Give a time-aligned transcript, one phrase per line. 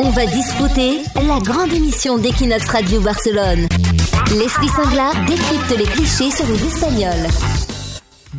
[0.00, 3.68] On va discuter la grande émission d'Equinox Radio Barcelone.
[4.32, 7.63] Leslie Singla décrypte les clichés sur les Espagnols.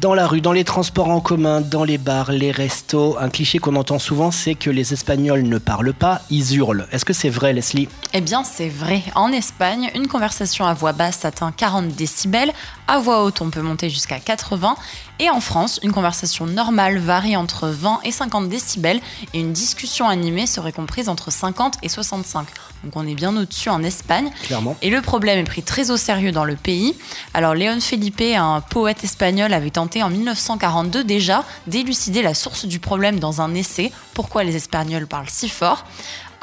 [0.01, 3.59] Dans la rue, dans les transports en commun, dans les bars, les restos, un cliché
[3.59, 6.85] qu'on entend souvent, c'est que les Espagnols ne parlent pas, ils hurlent.
[6.91, 7.87] Est-ce que c'est vrai, Leslie?
[8.11, 9.03] Eh bien, c'est vrai.
[9.15, 12.51] En Espagne, une conversation à voix basse atteint 40 décibels,
[12.89, 14.75] à voix haute, on peut monter jusqu'à 80,
[15.19, 18.99] et en France, une conversation normale varie entre 20 et 50 décibels,
[19.33, 22.47] et une discussion animée serait comprise entre 50 et 65.
[22.83, 24.29] Donc on est bien au-dessus en Espagne.
[24.43, 24.75] Clairement.
[24.81, 26.95] Et le problème est pris très au sérieux dans le pays.
[27.33, 32.79] Alors Léon Felipe, un poète espagnol, avait tenté en 1942 déjà d'élucider la source du
[32.79, 35.85] problème dans un essai, Pourquoi les Espagnols parlent si fort?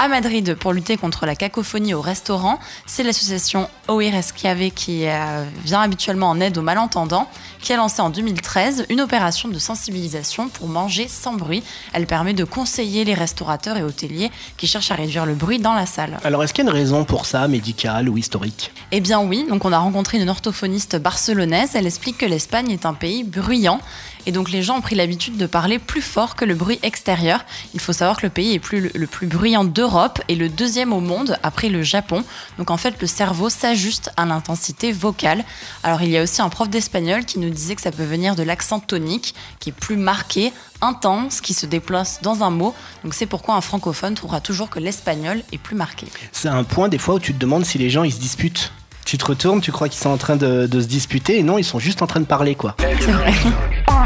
[0.02, 2.58] À Madrid pour lutter contre la cacophonie au restaurant.
[2.86, 7.28] C'est l'association Oir Esquiave qui euh, vient habituellement en aide aux malentendants,
[7.60, 11.62] qui a lancé en 2013 une opération de sensibilisation pour manger sans bruit.
[11.92, 15.74] Elle permet de conseiller les restaurateurs et hôteliers qui cherchent à réduire le bruit dans
[15.74, 16.18] la salle.
[16.24, 18.72] Alors, est-ce qu'il y a une raison pour ça, médicale ou historique?
[18.90, 21.76] Eh bien oui, donc on a rencontré une orthophoniste barcelonaise.
[21.76, 23.80] Elle explique que l'Espagne est un pays bruyant
[24.26, 27.44] et donc les gens ont pris l'habitude de parler plus fort que le bruit extérieur.
[27.74, 30.92] Il faut savoir que le pays est plus, le plus bruyant d'Europe et le deuxième
[30.92, 32.24] au monde après le Japon.
[32.58, 35.44] Donc en fait le cerveau s'ajuste à l'intensité vocale.
[35.82, 38.36] Alors il y a aussi un prof d'espagnol qui nous disait que ça peut venir
[38.36, 42.74] de l'accent tonique qui est plus marqué, intense, qui se déplace dans un mot.
[43.04, 46.06] Donc c'est pourquoi un francophone trouvera toujours que l'espagnol est plus marqué.
[46.32, 48.72] C'est un point des fois où tu te demandes si les gens ils se disputent.
[49.04, 51.58] Tu te retournes, tu crois qu'ils sont en train de, de se disputer et non,
[51.58, 52.76] ils sont juste en train de parler quoi.
[52.78, 53.34] C'est vrai.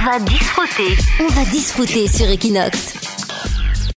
[0.06, 0.96] On va disfruter.
[1.20, 3.05] On va disfruter sur Equinox.